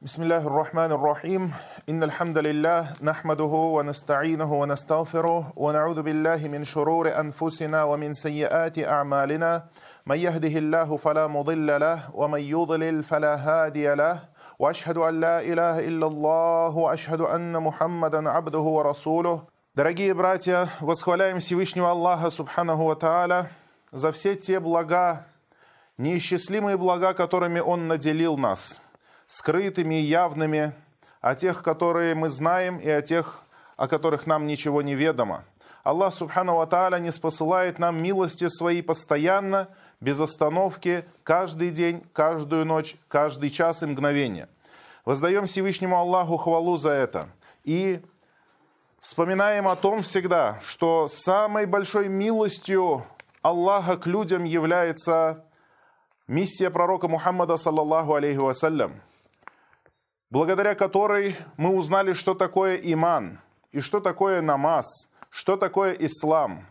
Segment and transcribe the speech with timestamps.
[0.00, 1.53] بسم الله الرحمن الرحيم
[1.89, 9.63] إن الحمد لله نحمده ونستعينه ونستغفره ونعوذ بالله من شرور أنفسنا ومن سيئات أعمالنا
[10.05, 14.19] من يهده الله فلا مضل له ومن يضلل فلا هادي له
[14.59, 19.41] وأشهد أن لا إله إلا الله وأشهد أن محمدا عبده ورسوله
[19.73, 23.51] Дорогие братья, восхваляем Всевышнего Аллаха Субханаху Ва Тааля
[23.93, 25.25] за все те блага,
[25.97, 28.81] неисчислимые блага, которыми Он наделил нас,
[29.31, 30.73] скрытыми и явными,
[31.21, 33.43] о тех, которые мы знаем, и о тех,
[33.77, 35.45] о которых нам ничего не ведомо.
[35.83, 39.69] Аллах Субхану Ва не спосылает нам милости свои постоянно,
[40.01, 44.49] без остановки, каждый день, каждую ночь, каждый час и мгновение.
[45.05, 47.29] Воздаем Всевышнему Аллаху хвалу за это.
[47.63, 48.01] И
[48.99, 53.05] вспоминаем о том всегда, что самой большой милостью
[53.41, 55.45] Аллаха к людям является
[56.27, 58.91] миссия пророка Мухаммада, саллаллаху алейхи вассалям,
[60.31, 63.39] благодаря которой мы узнали, что такое иман,
[63.71, 66.65] и что такое намаз, что такое ислам.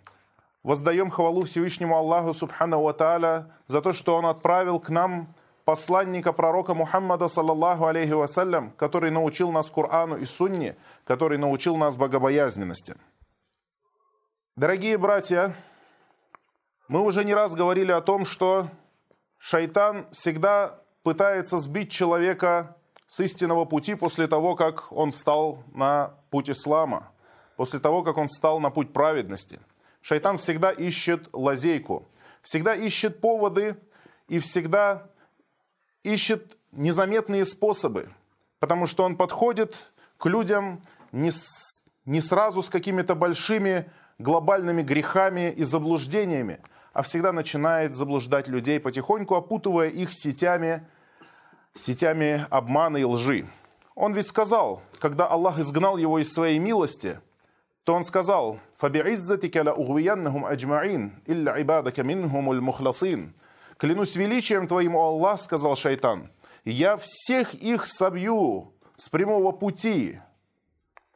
[0.62, 6.74] Воздаем хвалу Всевышнему Аллаху, субхану ва за то, что Он отправил к нам посланника пророка
[6.74, 12.96] Мухаммада, саллаллаху алейхи вассалям, который научил нас Корану и Сунне, который научил нас богобоязненности.
[14.56, 15.54] Дорогие братья,
[16.88, 18.68] мы уже не раз говорили о том, что
[19.38, 22.76] шайтан всегда пытается сбить человека
[23.10, 27.10] с истинного пути после того, как он встал на путь ислама,
[27.56, 29.58] после того, как он встал на путь праведности.
[30.00, 32.06] Шайтан всегда ищет лазейку,
[32.40, 33.76] всегда ищет поводы
[34.28, 35.08] и всегда
[36.04, 38.08] ищет незаметные способы,
[38.60, 39.74] потому что он подходит
[40.16, 46.60] к людям не, с, не сразу с какими-то большими глобальными грехами и заблуждениями,
[46.92, 50.86] а всегда начинает заблуждать людей, потихоньку опутывая их сетями,
[51.76, 53.46] сетями обмана и лжи.
[53.94, 57.20] Он ведь сказал, когда Аллах изгнал его из своей милости,
[57.84, 63.34] то он сказал, «Фаби'иззатика ла угвияннахум аджмаин, илля ибадака минхумуль мухласин».
[63.76, 66.30] «Клянусь величием твоим, о Аллах,— сказал шайтан,—
[66.64, 70.20] я всех их собью с прямого пути,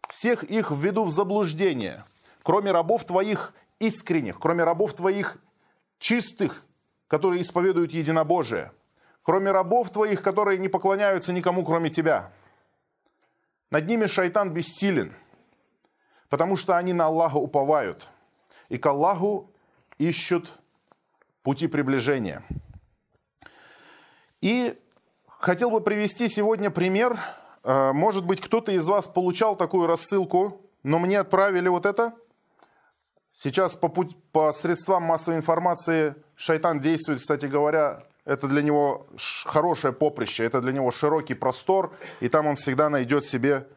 [0.09, 2.05] всех их введу в заблуждение,
[2.43, 5.37] кроме рабов твоих искренних, кроме рабов твоих
[5.99, 6.65] чистых,
[7.07, 8.73] которые исповедуют единобожие,
[9.25, 12.31] кроме рабов твоих, которые не поклоняются никому, кроме тебя.
[13.71, 15.13] Над ними шайтан бессилен,
[16.29, 18.09] потому что они на Аллаха уповают,
[18.69, 19.51] и к Аллаху
[19.99, 20.53] ищут
[21.43, 22.45] пути приближения.
[24.41, 24.79] И
[25.27, 27.19] хотел бы привести сегодня пример.
[27.63, 32.13] Э, может быть, кто-то из вас получал такую рассылку, но мне отправили вот это.
[33.33, 39.07] Сейчас по, путь, по средствам массовой информации шайтан действует, кстати говоря, это для него
[39.45, 43.69] хорошее поприще, это для него широкий простор, и там он всегда найдет себе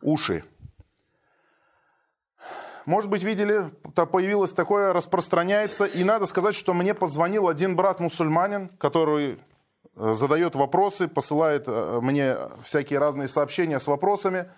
[0.00, 0.44] уши.
[2.86, 5.86] Может быть, видели, появилось такое, распространяется.
[5.86, 9.40] И надо сказать, что мне позвонил один брат-мусульманин, который
[9.96, 14.50] э, задает вопросы, посылает э, мне всякие разные сообщения с вопросами.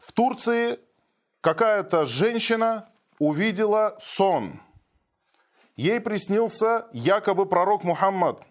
[0.00, 0.78] В Турции
[1.40, 4.60] какая-то женщина увидела сон.
[5.78, 8.42] Ей приснился якобы пророк Мухаммад,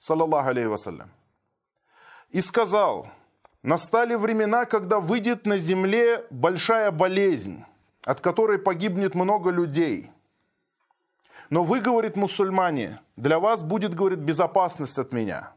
[0.00, 1.10] саллаллаху алейхи вассалям,
[2.30, 3.06] и сказал–
[3.64, 7.64] Настали времена, когда выйдет на земле большая болезнь,
[8.04, 10.10] от которой погибнет много людей.
[11.48, 15.54] Но вы, говорит мусульмане, для вас будет, говорит, безопасность от меня.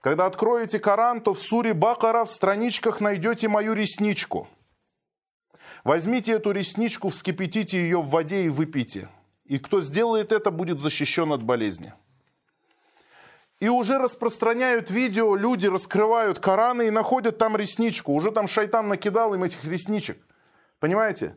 [0.00, 4.48] Когда откроете Коран, то в суре Бакара в страничках найдете мою ресничку.
[5.84, 9.10] Возьмите эту ресничку, вскипятите ее в воде и выпейте.
[9.50, 11.92] И кто сделает это, будет защищен от болезни.
[13.58, 18.14] И уже распространяют видео, люди раскрывают Кораны и находят там ресничку.
[18.14, 20.24] Уже там шайтан накидал им этих ресничек.
[20.78, 21.36] Понимаете?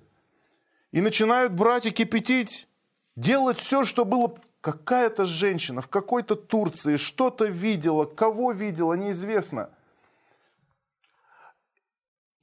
[0.91, 2.67] И начинают брать и кипятить,
[3.15, 4.35] делать все, что было...
[4.61, 9.71] Какая-то женщина в какой-то Турции что-то видела, кого видела, неизвестно.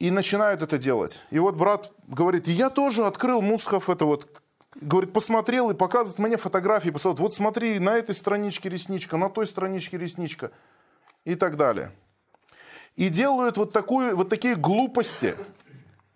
[0.01, 1.23] И начинают это делать.
[1.31, 4.40] И вот брат говорит, я тоже открыл мусхов, это вот
[4.77, 9.47] говорит, посмотрел и показывает мне фотографии, посмотрел, вот смотри, на этой страничке ресничка, на той
[9.47, 10.51] страничке ресничка
[11.25, 11.93] и так далее.
[12.97, 15.37] И делают вот, такую, вот такие глупости,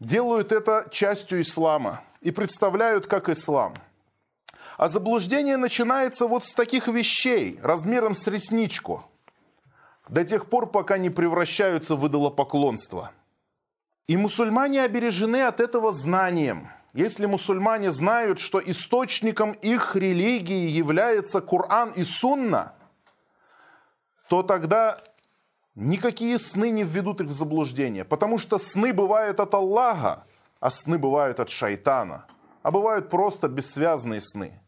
[0.01, 3.75] делают это частью ислама и представляют как ислам.
[4.77, 9.05] А заблуждение начинается вот с таких вещей, размером с ресничку,
[10.09, 13.13] до тех пор, пока не превращаются в идолопоклонство.
[14.07, 21.91] И мусульмане обережены от этого знанием– если мусульмане знают, что источником их религии является Коран
[21.91, 22.75] и Сунна,
[24.29, 25.03] то тогда
[25.75, 28.05] никакие сны не введут их в заблуждение.
[28.05, 30.25] Потому что сны бывают от Аллаха,
[30.61, 32.27] а сны бывают от шайтана.
[32.63, 34.61] А бывают просто бессвязные сны.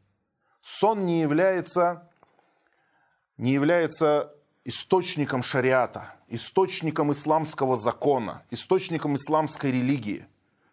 [0.60, 2.10] Сон не является,
[3.38, 4.34] не является
[4.64, 10.26] источником шариата, источником исламского закона, источником исламской религии.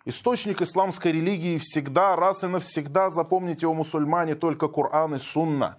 [0.06, 5.78] Источник исламской религии всегда, раз и навсегда, запомните, о мусульмане, только Коран и Сунна.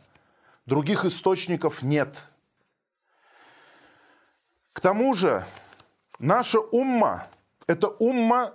[0.65, 2.27] Других источников нет.
[4.73, 5.45] К тому же,
[6.19, 7.29] наша умма–
[7.67, 8.55] это умма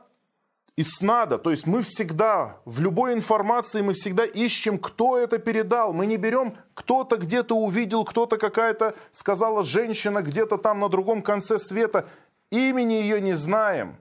[0.75, 5.93] иснада, то есть мы всегда, в любой информации мы всегда ищем, кто это передал.
[5.93, 11.59] Мы не берем, кто-то где-то увидел, кто-то какая-то сказала женщина где-то там на другом конце
[11.59, 12.07] света.
[12.49, 13.97] Имени ее не знаем.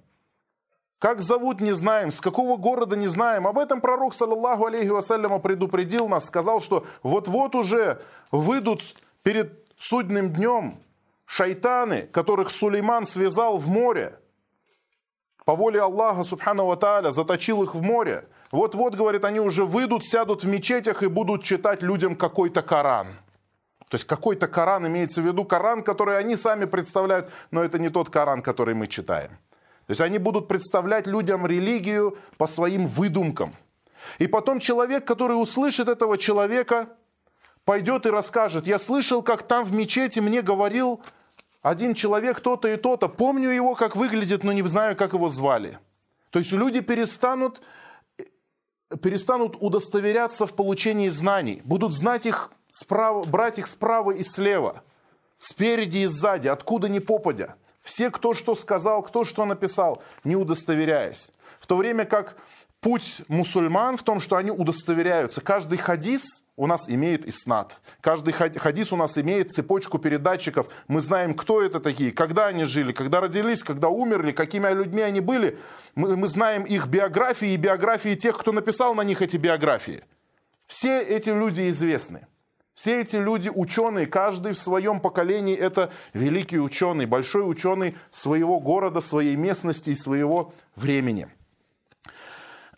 [0.99, 3.47] Как зовут, не знаем, с какого города, не знаем.
[3.47, 8.03] Об этом пророк, саллаллаху алейхи вассаляма, предупредил нас, сказал, что вот-вот уже
[8.33, 10.83] выйдут перед судным днем
[11.25, 14.19] шайтаны, которых Сулейман связал в море,
[15.45, 18.29] по воле Аллаха, субхану тааля, заточил их в море.
[18.51, 23.09] Вот-вот, говорит, они уже выйдут, сядут в мечетях и будут читать людям какой-то Коран.
[23.89, 27.89] То есть какой-то Коран имеется в виду Коран, который они сами представляют, но это не
[27.89, 29.39] тот Коран, который мы читаем.
[29.89, 33.55] То есть они будут представлять людям религию по своим выдумкам.
[34.19, 36.91] И потом человек, который услышит этого человека,
[37.65, 41.01] пойдет и расскажет, я слышал, как там в мечети мне говорил
[41.63, 43.09] один человек то-то и то-то.
[43.09, 45.79] Помню его, как выглядит, но не знаю, как его звали.
[46.29, 47.63] То есть люди перестанут,
[49.01, 51.63] перестанут удостоверяться в получении знаний.
[51.65, 54.83] Будут знать их справа, брать их справа и слева,
[55.39, 57.57] спереди и сзади, откуда ни попадя.
[57.89, 61.31] Все, кто что сказал, кто что написал, не удостоверяясь.
[61.59, 62.37] В то время как
[62.83, 65.41] путь мусульман в том, что они удостоверяются.
[65.41, 67.81] Каждый хадис у нас имеет иснат.
[68.03, 70.69] Каждый хадис у нас имеет цепочку передатчиков.
[70.87, 75.21] Мы знаем, кто это такие, когда они жили, когда родились, когда умерли, какими людьми они
[75.21, 75.59] были.
[75.95, 80.05] Мы, мы знаем их биографии и биографии тех, кто написал на них эти биографии.
[80.67, 82.27] Все эти люди известны.
[82.79, 89.01] Все эти люди ученые, каждый в своем поколении это великий ученый, большой ученый своего города,
[89.01, 91.27] своей местности и своего времени.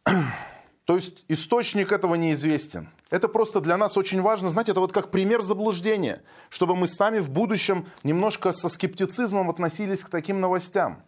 [0.87, 2.89] То есть источник этого неизвестен.
[3.11, 4.49] Это просто для нас очень важно.
[4.49, 10.03] Знаете, это вот как пример заблуждения, чтобы мы сами в будущем немножко со скептицизмом относились
[10.03, 11.03] к таким новостям.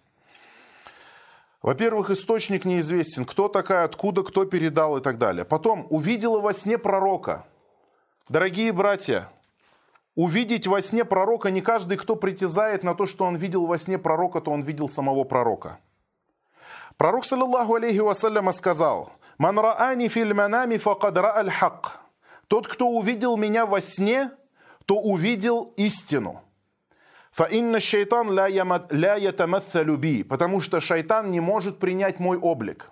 [1.62, 5.46] Во-первых, источник неизвестен, кто такая, откуда, кто передал и так далее.
[5.46, 7.46] Потом, увидела во сне пророка.
[8.32, 9.28] Дорогие братья,
[10.14, 13.98] увидеть во сне пророка не каждый, кто притязает на то, что он видел во сне
[13.98, 15.78] пророка, то он видел самого пророка.
[16.96, 22.00] Пророк, саллаллаху алейхи вассаляма, сказал, «Ман раани фил манами факад аль хак».
[22.46, 24.30] Тот, кто увидел меня во сне,
[24.86, 26.40] то увидел истину.
[27.32, 28.46] Фаинна шайтан ля
[29.16, 32.88] ятамассалю би, потому что шайтан не может принять мой облик.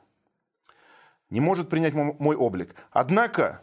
[1.31, 2.75] Не может принять мой облик.
[2.91, 3.63] Однако,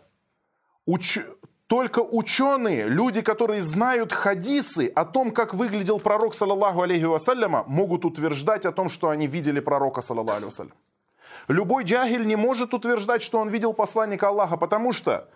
[0.88, 1.20] уч...
[1.68, 8.06] Только ученые, люди, которые знают хадисы о том, как выглядел пророк, саллаллаху алейхи вассаляма, могут
[8.06, 10.74] утверждать о том, что они видели пророка, саллаллаху алейхи вассалям.
[11.50, 15.30] Любой джагиль не может утверждать, что он видел посланника Аллаха, потому что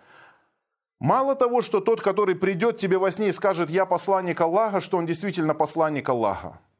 [1.00, 4.96] мало того, что тот, который придет тебе во сне и скажет «я посланник Аллаха», что
[4.96, 6.60] он действительно посланник Аллаха–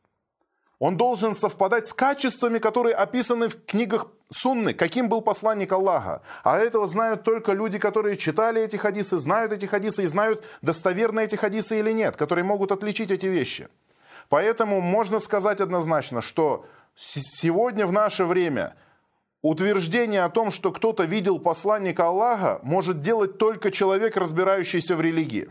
[0.82, 6.22] он должен совпадать с качествами, которые описаны в книгах Сунны, каким был посланник Аллаха.
[6.42, 11.20] А этого знают только люди, которые читали эти хадисы, знают эти хадисы и знают, достоверны
[11.20, 13.68] эти хадисы или нет, которые могут отличить эти вещи.
[14.28, 18.74] Поэтому можно сказать однозначно, что сегодня в наше время
[19.40, 25.48] утверждение о том, что кто-то видел посланника Аллаха, может делать только человек, разбирающийся в религии.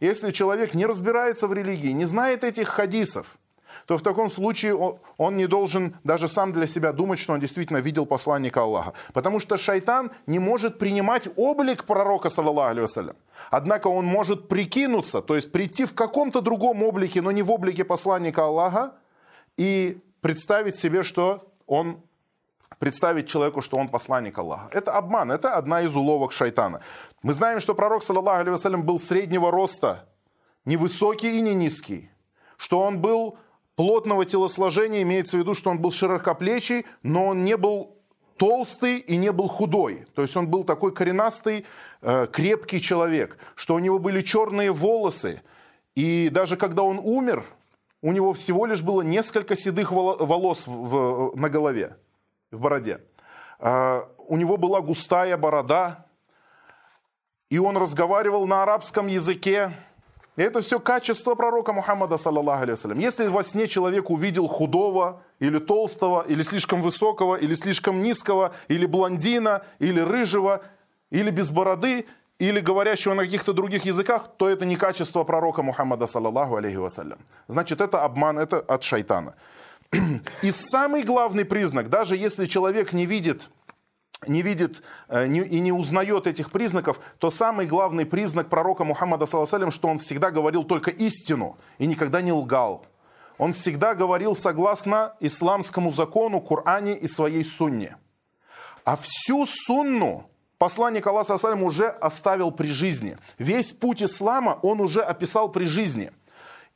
[0.00, 3.38] Если человек не разбирается в религии, не знает этих хадисов,
[3.86, 7.78] то в таком случае он не должен даже сам для себя думать, что он действительно
[7.78, 8.92] видел посланника Аллаха.
[9.12, 13.14] Потому что шайтан не может принимать облик пророка, саллаллаху алейhi
[13.50, 17.84] Однако он может прикинуться, то есть прийти в каком-то другом облике, но не в облике
[17.84, 18.92] посланника Аллаха,
[19.56, 22.00] и представить себе, что он
[22.78, 24.68] представить человеку, что он посланник Аллаха.
[24.72, 26.80] Это обман, это одна из уловок шайтана.
[27.22, 30.06] Мы знаем, что пророк, саллаллаху алейhi был среднего роста,
[30.64, 32.10] не высокий и не низкий,
[32.56, 33.38] что он был
[33.76, 37.96] плотного телосложения имеется в виду, что он был широкоплечий, но он не был
[38.36, 40.06] толстый и не был худой.
[40.14, 41.64] То есть он был такой коренастый,
[42.02, 45.42] э, крепкий человек, что у него были черные волосы.
[45.94, 47.44] И даже когда он умер,
[48.02, 51.96] у него всего лишь было несколько седых волос в, на голове,
[52.50, 53.00] в бороде.
[53.58, 56.06] Э, у него была густая борода,
[57.48, 59.72] и он разговаривал на арабском языке,
[60.36, 65.58] И это все качество пророка Мухаммада, саллаллаху алейhi Если во сне человек увидел худого, или
[65.58, 70.60] толстого, или слишком высокого, или слишком низкого, или блондина, или рыжего,
[71.10, 72.04] или без бороды,
[72.38, 77.18] или говорящего на каких-то других языках, то это не качество пророка Мухаммада, саллаллаху алейхи вассалям.
[77.48, 79.34] Значит, это обман, это от шайтана.
[80.42, 83.48] И самый главный признак, даже если человек не видит
[84.26, 89.70] не видит э, и не узнает этих признаков, то самый главный признак пророка Мухаммада, саллаху
[89.70, 92.86] что он всегда говорил только истину и никогда не лгал.
[93.38, 97.96] Он всегда говорил согласно исламскому закону, Коране и своей сунне.
[98.84, 103.18] А всю сунну посланник Аллаха уже оставил при жизни.
[103.36, 106.10] Весь путь ислама он уже описал при жизни–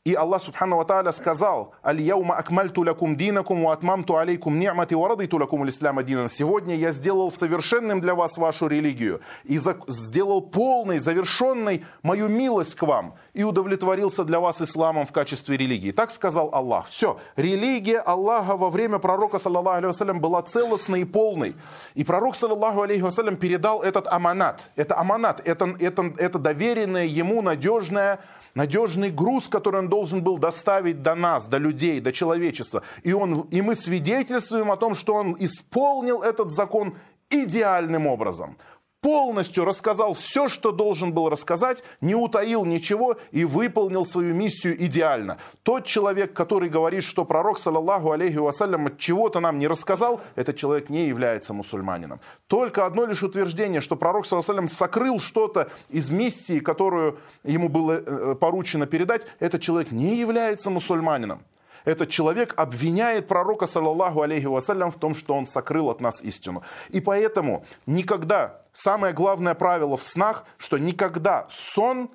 [0.06, 5.10] и Аллах Субхану Ва Тааля сказал, «Аль-яума акмальту лакум динакум ва атмамту алейкум ни'мати ва
[5.10, 6.30] радайту лакум ислама динан».
[6.30, 12.82] Сегодня я сделал совершенным для вас вашу религию и сделал полной, завершенной мою милость к
[12.82, 15.92] вам и удовлетворился для вас исламом в качестве религии.
[15.92, 16.86] Так сказал Аллах.
[16.86, 21.54] Все, религия Аллаха во время пророка, саллаллаху алейhi была целостной и полной.
[21.94, 24.70] И пророк, саллаллаху алейhi передал этот аманат.
[24.76, 28.20] Это аманат, это, это, это доверенное ему надежное
[28.54, 32.82] надежный груз, который он должен был доставить до нас, до людей, до человечества.
[33.02, 36.96] И, он, и мы свидетельствуем о том, что он исполнил этот закон
[37.30, 38.56] идеальным образом
[39.00, 45.38] полностью рассказал все, что должен был рассказать, не утаил ничего и выполнил свою миссию идеально.
[45.62, 50.90] Тот человек, который говорит, что пророк, саллаллаху алейхи вассалям, чего-то нам не рассказал, этот человек
[50.90, 52.20] не является мусульманином.
[52.46, 58.34] Только одно лишь утверждение, что пророк, саллаллаху сокрыл что-то из миссии, которую ему было э,
[58.34, 61.42] поручено передать, этот человек не является мусульманином
[61.84, 66.62] этот человек обвиняет пророка, саллаллаху алейхи вассалям, в том, что он сокрыл от нас истину.
[66.88, 72.10] И поэтому никогда, самое главное правило в снах, что никогда сон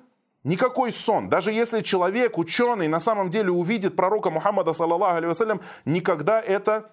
[0.46, 6.40] Никакой сон, даже если человек, ученый, на самом деле увидит пророка Мухаммада, саллаллаху алейhi никогда
[6.40, 6.88] это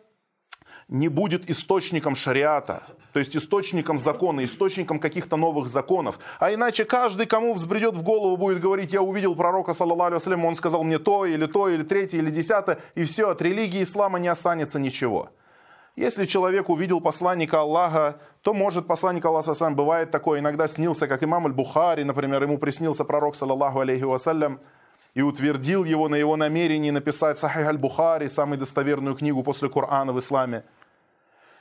[0.88, 2.82] не будет источником шариата,
[3.14, 6.20] то есть источником закона, источником каких-то новых законов.
[6.40, 10.56] А иначе каждый, кому взбредет в голову, будет говорить, я увидел пророка, саллаллаху алейhi он
[10.56, 14.28] сказал мне то, или то, или третье, или десятое, и все, от религии ислама не
[14.28, 15.30] останется ничего.
[15.96, 21.24] Если человек увидел посланника Аллаха, то может посланник Аллаха сам бывает такое, иногда снился, как
[21.24, 24.60] имам Аль-Бухари, например, ему приснился пророк, саллаллаху алейхи вассалям,
[25.14, 30.18] и утвердил его на его намерении написать Сахих Аль-Бухари, самую достоверную книгу после Корана в
[30.18, 30.64] исламе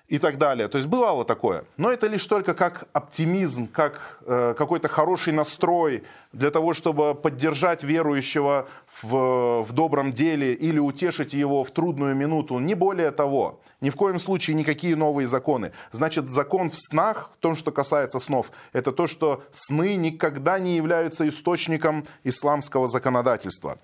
[0.09, 0.69] и так далее.
[0.69, 1.65] То есть бывало такое.
[1.77, 7.83] Но это лишь только как оптимизм, как э, какой-то хороший настрой для того, чтобы поддержать
[7.83, 8.69] верующего
[9.03, 12.59] в, в добром деле или утешить его в трудную минуту.
[12.59, 13.61] Не более того.
[13.81, 15.73] Ни в коем случае никакие новые законы.
[15.93, 20.77] Значит, закон в снах, в том, что касается снов, это то, что сны никогда не
[20.77, 23.79] являются источником исламского законодательства.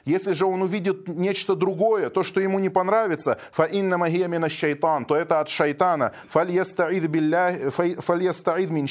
[0.05, 3.39] Если же он увидит нечто другое, то, что ему не понравится,
[4.49, 6.13] шайтан, то это от шайтана.
[8.71, 8.87] мин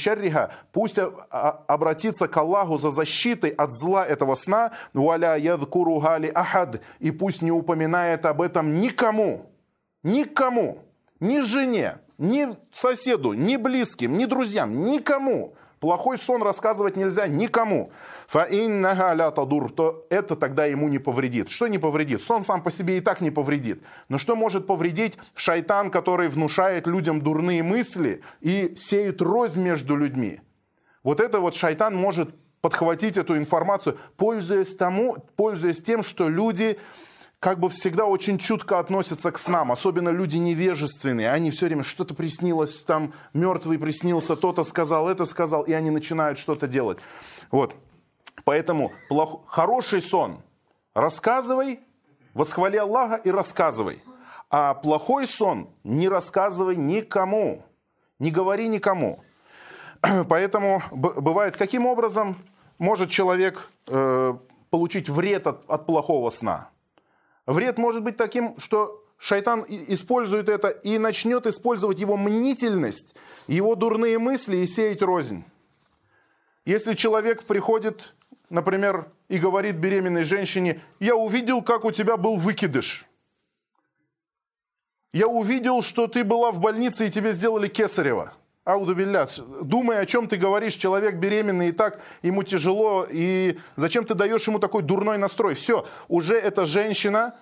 [0.73, 4.71] Пусть обратится к Аллаху за защитой от зла этого сна.
[4.93, 6.81] Валя ядкуруха ли ахад.
[6.99, 9.51] И пусть не упоминает об этом никому.
[10.03, 10.79] Никому.
[11.19, 15.55] Ни жене, ни соседу, ни близким, ни друзьям, никому.
[15.79, 17.91] Плохой сон рассказывать нельзя никому.
[18.27, 21.49] Фаиннага тадур, то это тогда ему не повредит.
[21.49, 22.21] Что не повредит?
[22.21, 23.81] Сон сам по себе и так не повредит.
[24.09, 30.41] Но что может повредить шайтан, который внушает людям дурные мысли и сеет рознь между людьми?
[31.03, 36.79] Вот это вот шайтан может подхватить эту информацию, пользуясь, тому, пользуясь тем, что люди
[37.39, 41.31] как бы всегда очень чутко относятся к снам, особенно люди невежественные.
[41.31, 46.37] Они все время что-то приснилось, там мертвый приснился, то-то сказал, это сказал, и они начинают
[46.37, 46.99] что-то делать.
[47.51, 47.75] Вот.
[48.43, 49.43] Поэтому плох...
[49.47, 50.41] хороший сон
[50.93, 51.79] рассказывай,
[52.33, 54.01] Восхвали Аллаха и рассказывай.
[54.49, 57.65] А плохой сон не рассказывай никому.
[58.19, 59.23] Не говори никому.
[60.29, 62.37] Поэтому бывает, каким образом
[62.79, 64.33] может человек э,
[64.69, 66.69] получить вред от, от плохого сна?
[67.45, 73.15] Вред может быть таким, что шайтан использует это и начнет использовать его мнительность,
[73.47, 75.43] его дурные мысли и сеять рознь.
[76.65, 78.13] Если человек приходит,
[78.49, 83.05] например, и говорит беременной женщине, я увидел, как у тебя был выкидыш.
[85.11, 88.33] Я увидел, что ты была в больнице и тебе сделали кесарево.
[88.65, 88.95] Ауду
[89.63, 94.47] Думай, о чем ты говоришь, человек беременный, и так ему тяжело, и зачем ты даешь
[94.47, 95.55] ему такой дурной настрой?
[95.55, 97.35] Все, уже эта женщина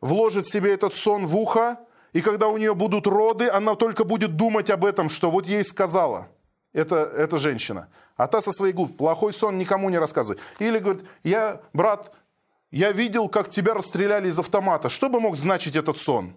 [0.00, 1.78] вложит себе этот сон в ухо,
[2.12, 5.64] и когда у нее будут роды, она только будет думать об этом, что вот ей
[5.64, 6.28] сказала
[6.72, 7.88] эта, эта женщина.
[8.16, 10.38] А та со своей глуп, плохой сон никому не рассказывай.
[10.58, 12.14] Или говорит, я, брат,
[12.70, 14.88] я видел, как тебя расстреляли из автомата.
[14.88, 16.34] Что бы мог значить этот сон?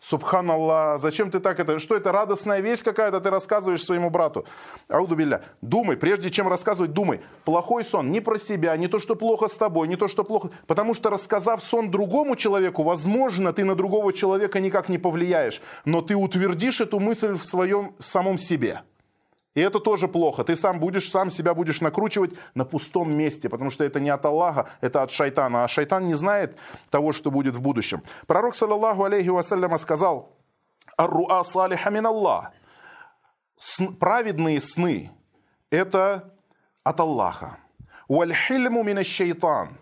[0.00, 1.78] Субханаллах, зачем ты так это?
[1.80, 4.44] Что это радостная весть какая-то ты рассказываешь своему брату?
[4.88, 5.42] Ауду билля.
[5.60, 7.20] Думай, прежде чем рассказывать, думай.
[7.44, 10.50] Плохой сон не про себя, не то, что плохо с тобой, не то, что плохо.
[10.66, 16.00] Потому что рассказав сон другому человеку, возможно, ты на другого человека никак не повлияешь, но
[16.00, 18.82] ты утвердишь эту мысль в своем в самом себе.
[19.54, 20.44] И это тоже плохо.
[20.44, 24.24] Ты сам будешь, сам себя будешь накручивать на пустом месте, потому что это не от
[24.24, 25.64] Аллаха, это от шайтана.
[25.64, 26.56] А шайтан не знает
[26.90, 28.02] того, что будет в будущем.
[28.26, 30.36] Пророк, саллаллаху алейхи вассаляма, сказал,
[30.96, 32.52] «Ар-руа салиха мин Аллах».
[33.98, 35.10] Праведные сны–
[35.70, 36.32] это
[36.84, 37.56] от Аллаха.
[38.08, 39.76] «Уаль-хильму мин шайтан».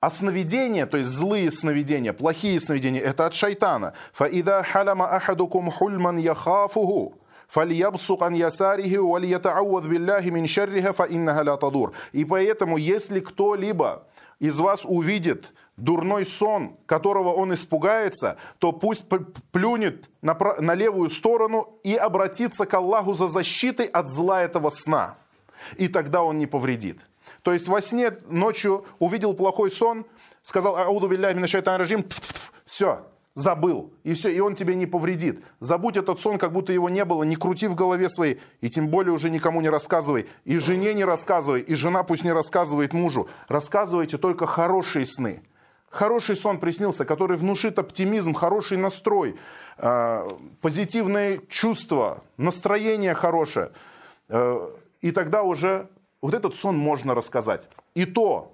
[0.00, 3.94] А сновидения, то есть злые сновидения, плохие сновидения, это от шайтана.
[4.12, 7.14] «Фаида халяма ахадукум хульман яхафуху».
[7.49, 14.03] فَلْيَبْسُقْ عَنْ يَسَارِهِ وَلْيَتَعَوَّذْ بِاللَّهِ مِنْ شَرِّهَا فَإِنَّهَا لَا تَضُرْ И поэтому, если кто-либо
[14.39, 19.05] из вас увидит дурной сон, которого он испугается, то пусть
[19.51, 25.17] плюнет на, на левую сторону и обратится к Аллаху за защитой от зла этого сна.
[25.77, 27.05] И тогда он не повредит.
[27.41, 30.05] То есть во сне ночью увидел плохой сон,
[30.43, 32.05] сказал «Ауду билляхи минаш режим»,
[32.65, 35.44] все, забыл, и все, и он тебе не повредит.
[35.60, 38.88] Забудь этот сон, как будто его не было, не крути в голове своей, и тем
[38.88, 40.26] более уже никому не рассказывай.
[40.44, 43.28] И жене не рассказывай, и жена пусть не рассказывает мужу.
[43.48, 45.42] Рассказывайте только хорошие сны.
[45.90, 49.36] Хороший сон приснился, который внушит оптимизм, хороший настрой,
[49.78, 50.28] э,
[50.60, 53.70] позитивные чувства, настроение хорошее.
[54.28, 54.70] Э,
[55.02, 55.88] и тогда уже
[56.20, 57.68] вот этот сон можно рассказать.
[57.94, 58.53] И то,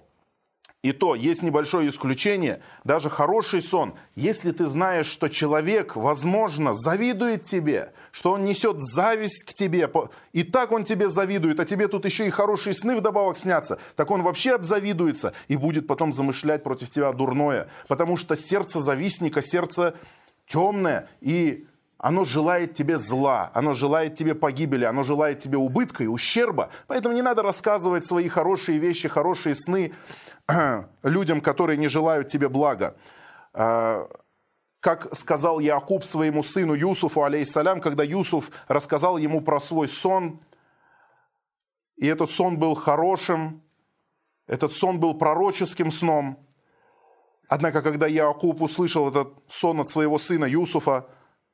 [0.82, 7.44] и то есть небольшое исключение, даже хороший сон, если ты знаешь, что человек, возможно, завидует
[7.44, 9.90] тебе, что он несет зависть к тебе,
[10.32, 14.10] и так он тебе завидует, а тебе тут еще и хорошие сны вдобавок снятся, так
[14.10, 19.94] он вообще обзавидуется и будет потом замышлять против тебя дурное, потому что сердце завистника, сердце
[20.46, 21.66] темное, и
[22.00, 26.70] оно желает тебе зла, оно желает тебе погибели, оно желает тебе убытка и ущерба.
[26.86, 29.92] Поэтому не надо рассказывать свои хорошие вещи, хорошие сны
[31.02, 32.96] людям, которые не желают тебе блага.
[33.52, 34.08] А,
[34.80, 40.40] как сказал Якуб своему сыну Юсуфу, алейсалям, когда Юсуф рассказал ему про свой сон,
[41.96, 43.62] и этот сон был хорошим,
[44.46, 46.38] этот сон был пророческим сном.
[47.46, 51.04] Однако, когда Якуб услышал этот сон от своего сына Юсуфа,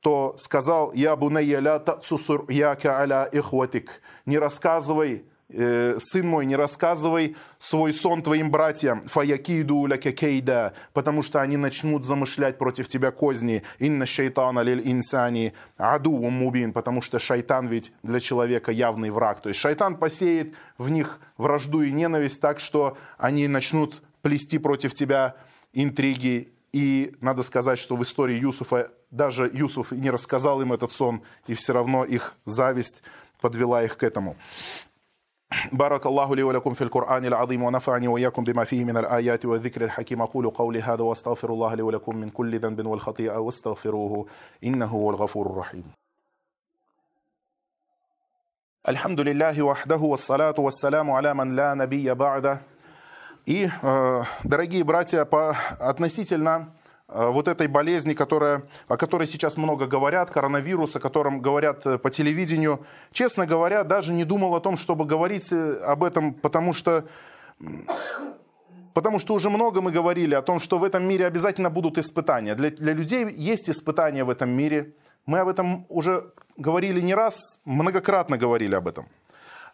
[0.06, 3.90] то сказал, «Я бунайя ля тацусур яка аля ихватик».
[4.24, 11.40] Не рассказывай Э, сын мой, не рассказывай свой сон твоим братьям, фаякиду кейда, потому что
[11.40, 17.68] они начнут замышлять против тебя козни, инна шайтана лиль инсани аду мубин, потому что шайтан
[17.68, 19.40] ведь для человека явный враг.
[19.40, 24.94] То есть шайтан посеет в них вражду и ненависть так, что они начнут плести против
[24.94, 25.36] тебя
[25.72, 26.52] интриги.
[26.73, 31.53] И надо сказать, что в истории Юсуфа даже Юсуф не рассказал им этот сон, и
[31.53, 33.03] все равно их зависть
[33.41, 34.35] подвела их к этому.
[35.71, 40.21] بارك الله لي ولكم في القرآن العظيم ونفعني وإياكم بما فيه من الآيات والذكر الحكيم
[40.21, 44.25] أقول قولي هذا واستغفر الله لي ولكم من كل ذنب والخطيئة واستغفروه
[44.63, 45.83] إنه هو الغفور الرحيم
[48.87, 52.61] الحمد لله وحده والصلاة والسلام على من لا نبي بعده
[53.46, 53.70] и,
[54.44, 56.72] дорогие братья, по, относительно
[57.08, 61.98] Э, вот этой болезни, которая, о которой сейчас много говорят, коронавирус, о котором говорят э,
[61.98, 62.84] по телевидению.
[63.12, 67.04] Честно говоря, даже не думал о том, чтобы говорить э, об этом, потому что,
[68.92, 72.54] потому что уже много мы говорили о том, что в этом мире обязательно будут испытания.
[72.56, 74.92] Для, для людей есть испытания в этом мире.
[75.26, 79.06] Мы об этом уже говорили не раз, многократно говорили об этом.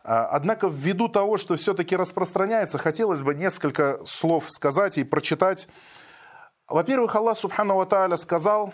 [0.05, 5.69] А, однако ввиду того, что все-таки распространяется, хотелось бы несколько слов сказать и прочитать
[6.69, 8.73] Во-первых, Аллах Субхану Ва сказал,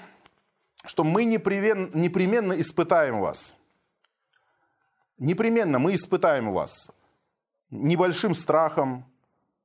[0.85, 3.57] что мы непременно, испытаем вас.
[5.19, 6.91] Непременно мы испытаем вас
[7.71, 9.05] небольшим страхом,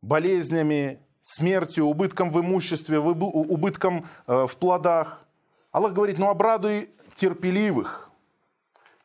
[0.01, 5.25] болезнями, смертью, убытком в имуществе, убытком э, в плодах.
[5.71, 8.02] Аллах говорит, ну обрадуй терпеливых,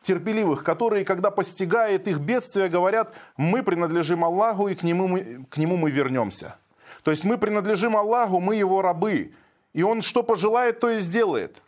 [0.09, 5.59] терпеливых, которые, когда постигает их бедствие, говорят, мы принадлежим Аллаху и к нему мы, к
[5.59, 6.57] нему мы вернемся.
[7.03, 9.33] То есть мы принадлежим Аллаху, мы его рабы.
[9.75, 11.63] И он что пожелает, то и сделает.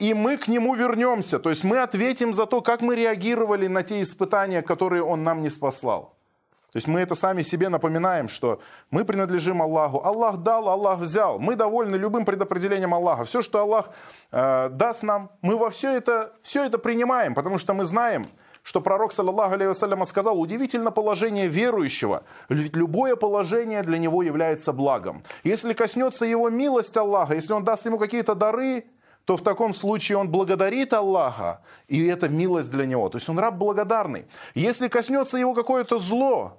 [0.00, 1.38] И мы к нему вернемся.
[1.38, 5.42] То есть мы ответим за то, как мы реагировали на те испытания, которые он нам
[5.42, 6.15] не спаслал.
[6.76, 8.60] То есть мы это сами себе напоминаем, что
[8.90, 10.04] мы принадлежим Аллаху.
[10.04, 11.38] Аллах дал, Аллах взял.
[11.38, 13.24] Мы довольны любым предопределением Аллаха.
[13.24, 13.88] Все, что Аллах
[14.30, 18.26] э, даст нам, мы во все это, все это принимаем, потому что мы знаем,
[18.62, 22.24] что пророк, саллаллаху алейhi сказал, удивительно положение верующего.
[22.50, 25.22] Ведь любое положение для него является благом.
[25.44, 28.84] Если коснется его милость Аллаха, если он даст ему какие-то дары,
[29.24, 33.08] то в таком случае он благодарит Аллаха, и это милость для него.
[33.08, 34.26] То есть он раб благодарный.
[34.54, 36.58] Если коснется его какое-то зло,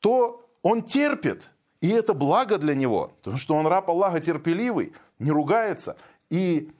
[0.00, 5.30] то он терпит, и это благо для него, потому что он раб Аллаха терпеливый, не
[5.30, 5.96] ругается.
[6.28, 6.70] И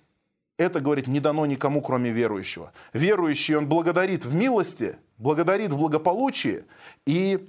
[0.58, 2.72] это, говорит, не дано никому, кроме верующего.
[2.92, 6.64] Верующий, он благодарит в милости, благодарит в благополучии
[7.06, 7.48] и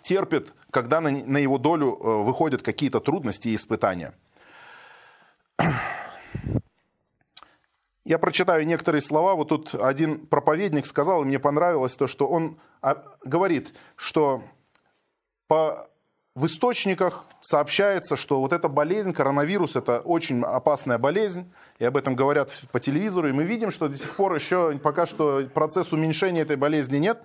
[0.00, 4.14] терпит, когда на, на его долю э, выходят какие-то трудности и испытания.
[8.04, 9.34] Я прочитаю некоторые слова.
[9.34, 14.42] Вот тут один проповедник сказал, и мне понравилось то, что он а, говорит, что
[15.50, 15.88] по,
[16.36, 22.14] в источниках сообщается, что вот эта болезнь, коронавирус, это очень опасная болезнь, и об этом
[22.14, 26.42] говорят по телевизору, и мы видим, что до сих пор еще пока что процесс уменьшения
[26.42, 27.20] этой болезни нет.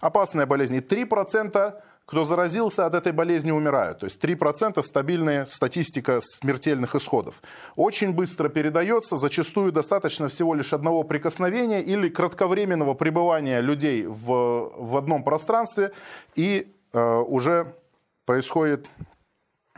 [0.00, 0.76] Опасная болезнь.
[0.76, 1.74] И 3%
[2.06, 3.98] кто заразился от этой болезни, умирают.
[3.98, 7.42] То есть 3% стабильная статистика смертельных исходов.
[7.74, 14.96] Очень быстро передается, зачастую достаточно всего лишь одного прикосновения или кратковременного пребывания людей в, в
[14.96, 15.90] одном пространстве,
[16.36, 17.74] и уже
[18.26, 18.88] происходит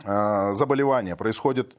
[0.03, 1.75] э, заболевание, происходит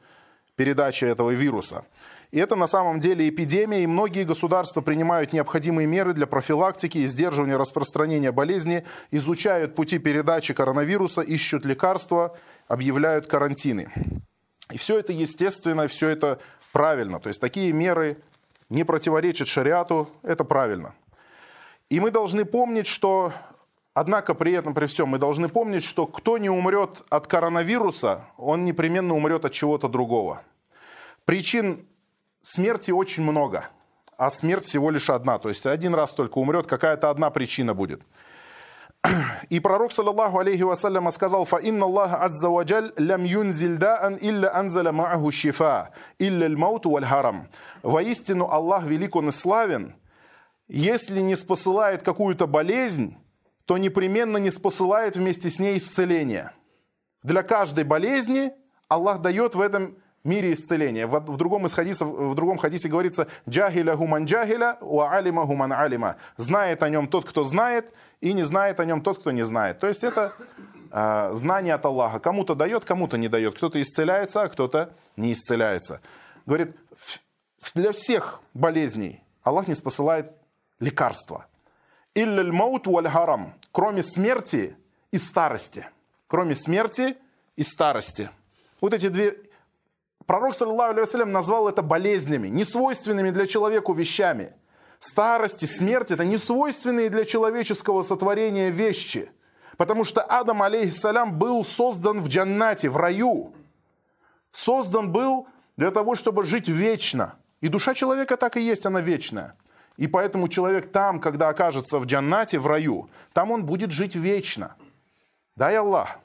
[0.56, 1.84] передача этого вируса.
[2.30, 7.06] И это на самом деле эпидемия, и многие государства принимают необходимые меры для профилактики и
[7.06, 12.36] сдерживания распространения болезни, изучают пути передачи коронавируса, ищут лекарства,
[12.68, 13.90] объявляют карантины.
[14.70, 16.38] И все это естественно, все это
[16.72, 17.18] правильно.
[17.18, 18.18] То есть такие меры
[18.68, 20.94] не противоречат шариату, это правильно.
[21.88, 23.32] И мы должны помнить, что
[24.00, 28.64] Однако при этом, при всем, мы должны помнить, что кто не умрет от коронавируса, он
[28.64, 30.40] непременно умрет от чего-то другого.
[31.26, 31.86] Причин
[32.40, 33.68] смерти очень много,
[34.16, 35.38] а смерть всего лишь одна.
[35.38, 38.00] То есть один раз только умрет, какая-то одна причина будет.
[39.50, 44.56] И пророк, саллаллаху алейхи вассаляма, сказал, «Фа инна Аллах азза ваджаль лям юнзиль даан илля
[44.56, 47.48] анзаля мааху шифа, илля мауту валь харам».
[47.82, 49.94] Воистину Аллах велик, Он и славен,
[50.68, 53.18] если не спосылает какую-то болезнь,
[53.70, 56.50] то непременно не спосылает вместе с ней исцеление.
[57.22, 58.50] Для каждой болезни
[58.88, 61.06] Аллах дает в этом мире исцеление.
[61.06, 65.72] В, в, другом, из хадисов, в другом хадисе говорится «Джахиля гуман джахиля, ва алима гуман
[65.72, 66.16] алима».
[66.36, 69.78] Знает о нем тот, кто знает, и не знает о нем тот, кто не знает.
[69.78, 70.32] То есть это
[70.90, 72.18] э, знание от Аллаха.
[72.18, 73.54] Кому-то дает, кому-то не дает.
[73.54, 76.00] Кто-то исцеляется, а кто-то не исцеляется.
[76.44, 76.74] Говорит,
[77.76, 80.32] для всех болезней Аллах не спосылает
[80.80, 81.46] лекарства.
[82.16, 83.54] Илляль маут валь харам.
[83.72, 84.76] Кроме смерти
[85.10, 85.88] и старости.
[86.26, 87.16] Кроме смерти
[87.56, 88.30] и старости.
[88.80, 89.36] Вот эти две...
[90.26, 94.52] Пророк, саллаху алейhi назвал это болезнями, несвойственными для человека вещами.
[95.00, 99.30] Старость и смерть– это несвойственные для человеческого сотворения вещи.
[99.76, 103.54] Потому что Адам, алейхиссалям, был создан в джаннате, в раю.
[104.52, 107.36] Создан был для того, чтобы жить вечно.
[107.60, 109.56] И душа человека так и есть, она вечная.
[110.00, 114.74] И поэтому человек там, когда окажется в джаннате, в раю, там он будет жить вечно.
[115.56, 116.16] Дай Аллах.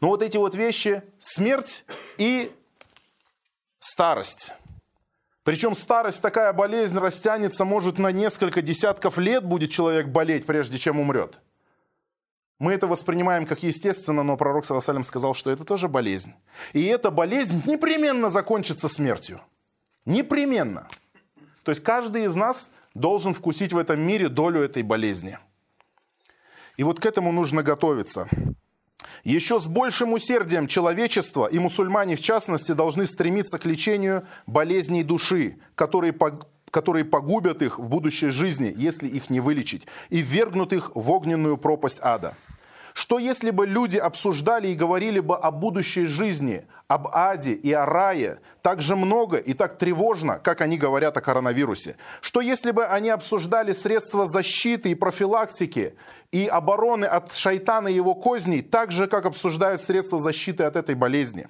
[0.00, 1.84] Но вот эти вот вещи, смерть
[2.16, 2.50] и
[3.78, 4.54] старость.
[5.42, 10.98] Причем старость, такая болезнь растянется, может на несколько десятков лет будет человек болеть, прежде чем
[10.98, 11.40] умрет.
[12.58, 16.32] Мы это воспринимаем как естественно, но пророк Саласалям сказал, что это тоже болезнь.
[16.72, 19.42] И эта болезнь непременно закончится смертью.
[20.06, 20.88] Непременно.
[21.66, 25.36] То есть каждый из нас должен вкусить в этом мире долю этой болезни.
[26.76, 28.28] И вот к этому нужно готовиться.
[29.24, 35.58] Еще с большим усердием человечество и мусульмане в частности должны стремиться к лечению болезней души,
[35.74, 36.14] которые,
[36.70, 41.58] которые погубят их в будущей жизни, если их не вылечить, и ввергнут их в огненную
[41.58, 42.36] пропасть ада.
[42.96, 47.84] Что если бы люди обсуждали и говорили бы о будущей жизни, об аде и о
[47.84, 51.98] рае так же много и так тревожно, как они говорят о коронавирусе?
[52.22, 55.94] Что если бы они обсуждали средства защиты и профилактики
[56.32, 60.94] и обороны от шайтана и его козней так же, как обсуждают средства защиты от этой
[60.94, 61.48] болезни?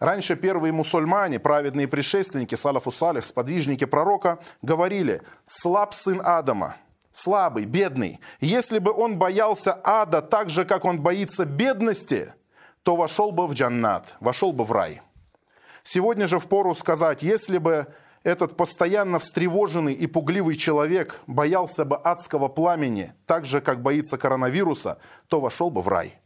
[0.00, 6.74] Раньше первые мусульмане, праведные предшественники, салафу салих, сподвижники пророка, говорили «слаб сын Адама»,
[7.16, 8.20] слабый, бедный.
[8.40, 12.34] Если бы он боялся ада так же, как он боится бедности,
[12.82, 15.00] то вошел бы в джаннат, вошел бы в рай.
[15.82, 17.86] Сегодня же в пору сказать, если бы
[18.22, 24.98] этот постоянно встревоженный и пугливый человек боялся бы адского пламени так же, как боится коронавируса,
[25.28, 26.20] то вошел бы в рай.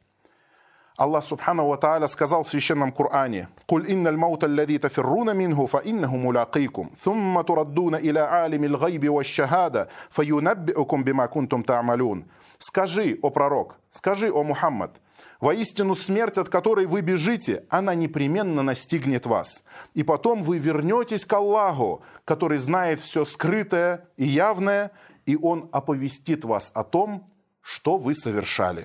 [1.00, 5.80] Аллах Субхану Ва Тааля сказал в Священном Коране, «Куль инналь маута аллади тафирруна минху, фа
[5.82, 12.24] иннаху мулакийкум, thumма тураддуна иля алимил гайби ва шахада, фа юнаббиукум бима кунтум та'малун».
[12.58, 15.00] Скажи, о пророк, скажи, о Мухаммад,
[15.40, 19.64] Воистину смерть, от которой вы бежите, она непременно настигнет вас.
[19.94, 24.90] И потом вы вернетесь к Аллаху, который знает все скрытое и явное,
[25.24, 27.26] и Он оповестит вас о том,
[27.62, 28.84] что вы совершали.